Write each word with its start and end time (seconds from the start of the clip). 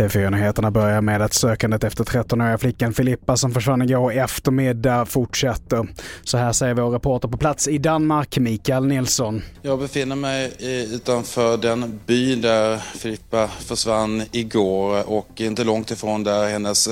TV4-nyheterna 0.00 0.70
börjar 0.70 1.00
med 1.00 1.22
att 1.22 1.32
sökandet 1.32 1.84
efter 1.84 2.04
13-åriga 2.04 2.58
flickan 2.58 2.94
Filippa 2.94 3.36
som 3.36 3.54
försvann 3.54 3.82
igår 3.82 4.12
eftermiddag 4.12 5.06
fortsätter. 5.06 5.86
Så 6.24 6.38
här 6.38 6.52
säger 6.52 6.74
vår 6.74 6.90
reporter 6.90 7.28
på 7.28 7.38
plats 7.38 7.68
i 7.68 7.78
Danmark, 7.78 8.38
Mikael 8.38 8.86
Nilsson. 8.86 9.42
Jag 9.62 9.78
befinner 9.78 10.16
mig 10.16 10.52
utanför 10.94 11.56
den 11.56 12.00
by 12.06 12.34
där 12.34 12.76
Filippa 12.76 13.48
försvann 13.48 14.22
igår 14.32 15.10
och 15.10 15.40
inte 15.40 15.64
långt 15.64 15.90
ifrån 15.90 16.24
där 16.24 16.48
hennes 16.48 16.88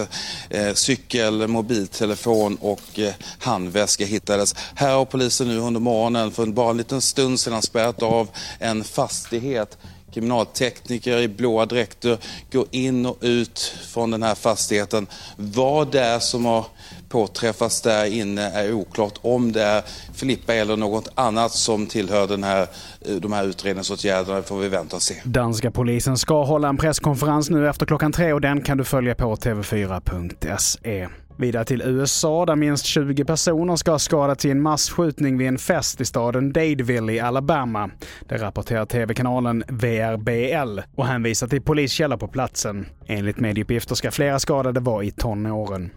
eh, 0.50 0.74
cykel, 0.74 1.48
mobiltelefon 1.48 2.56
och 2.60 2.98
eh, 2.98 3.12
handväska 3.38 4.04
hittades. 4.04 4.54
Här 4.74 4.94
har 4.94 5.04
polisen 5.04 5.48
nu 5.48 5.58
under 5.58 5.80
morgonen 5.80 6.30
för 6.30 6.46
bara 6.46 6.70
en 6.70 6.76
liten 6.76 7.00
stund 7.00 7.40
sedan 7.40 7.62
spärrat 7.62 8.02
av 8.02 8.28
en 8.58 8.84
fastighet 8.84 9.78
kriminaltekniker 10.12 11.18
i 11.18 11.28
blåa 11.28 11.66
dräkter 11.66 12.18
går 12.52 12.66
in 12.70 13.06
och 13.06 13.16
ut 13.20 13.58
från 13.88 14.10
den 14.10 14.22
här 14.22 14.34
fastigheten. 14.34 15.06
Vad 15.36 15.92
det 15.92 16.00
är 16.00 16.18
som 16.18 16.44
har 16.44 16.64
påträffats 17.08 17.80
där 17.80 18.04
inne 18.04 18.42
är 18.42 18.72
oklart. 18.72 19.14
Om 19.20 19.52
det 19.52 19.62
är 19.62 19.82
Filippa 20.14 20.54
eller 20.54 20.76
något 20.76 21.08
annat 21.14 21.52
som 21.52 21.86
tillhör 21.86 22.26
den 22.26 22.44
här, 22.44 22.66
eh, 23.00 23.14
de 23.14 23.32
här 23.32 23.44
utredningsåtgärderna 23.44 24.42
får 24.42 24.58
vi 24.58 24.68
vänta 24.68 24.96
och 24.96 25.02
se. 25.02 25.14
Danska 25.24 25.70
polisen 25.70 26.18
ska 26.18 26.44
hålla 26.44 26.68
en 26.68 26.76
presskonferens 26.76 27.50
nu 27.50 27.68
efter 27.68 27.86
klockan 27.86 28.12
tre 28.12 28.32
och 28.32 28.40
den 28.40 28.62
kan 28.62 28.78
du 28.78 28.84
följa 28.84 29.14
på 29.14 29.36
tv4.se. 29.36 31.08
Vidare 31.40 31.64
till 31.64 31.82
USA 31.82 32.46
där 32.46 32.56
minst 32.56 32.84
20 32.84 33.24
personer 33.24 33.76
ska 33.76 33.90
ha 33.90 33.98
skadats 33.98 34.44
i 34.44 34.50
en 34.50 34.62
massskjutning 34.62 35.38
vid 35.38 35.48
en 35.48 35.58
fest 35.58 36.00
i 36.00 36.04
staden 36.04 36.52
Dadeville 36.52 37.12
i 37.12 37.20
Alabama. 37.20 37.90
Det 38.28 38.36
rapporterar 38.36 38.84
tv-kanalen 38.84 39.64
VRBL 39.68 40.80
och 40.96 41.06
hänvisar 41.06 41.46
till 41.46 41.62
poliskällor 41.62 42.16
på 42.16 42.28
platsen. 42.28 42.86
Enligt 43.06 43.40
medieuppgifter 43.40 43.94
ska 43.94 44.10
flera 44.10 44.38
skadade 44.38 44.80
vara 44.80 45.04
i 45.04 45.10
tonåren. 45.10 45.90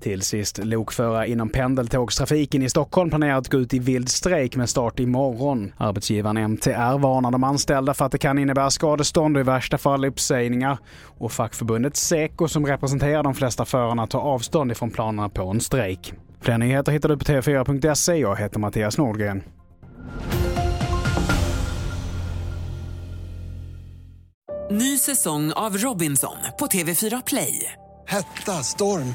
Till 0.00 0.22
sist, 0.22 0.58
lokförare 0.64 1.28
inom 1.28 1.48
pendeltågstrafiken 1.48 2.62
i 2.62 2.70
Stockholm 2.70 3.10
planerar 3.10 3.36
att 3.38 3.48
gå 3.48 3.58
ut 3.58 3.74
i 3.74 3.78
vild 3.78 4.08
strejk 4.08 4.56
med 4.56 4.68
start 4.68 5.00
imorgon. 5.00 5.72
Arbetsgivaren 5.76 6.36
MTR 6.36 6.98
varnar 6.98 7.30
de 7.30 7.44
anställda 7.44 7.94
för 7.94 8.04
att 8.04 8.12
det 8.12 8.18
kan 8.18 8.38
innebära 8.38 8.70
skadestånd 8.70 9.36
och 9.36 9.40
i 9.40 9.44
värsta 9.44 9.78
fall 9.78 10.04
uppsägningar. 10.04 10.78
Och 11.04 11.32
fackförbundet 11.32 11.96
Seko 11.96 12.48
som 12.48 12.66
representerar 12.66 13.22
de 13.22 13.34
flesta 13.34 13.64
förarna 13.64 14.06
tar 14.06 14.20
avstånd 14.20 14.72
ifrån 14.72 14.90
planerna 14.90 15.28
på 15.28 15.50
en 15.50 15.60
strejk. 15.60 16.14
Fler 16.40 16.58
nyheter 16.58 16.92
hittar 16.92 17.08
du 17.08 17.16
på 17.16 17.24
tv4.se. 17.24 18.14
Jag 18.14 18.36
heter 18.36 18.58
Mattias 18.58 18.98
Nordgren. 18.98 19.42
Ny 24.70 24.98
säsong 24.98 25.52
av 25.52 25.76
Robinson 25.76 26.36
på 26.58 26.66
TV4 26.66 27.22
Play. 27.26 27.72
Hetta, 28.06 28.52
storm, 28.52 29.14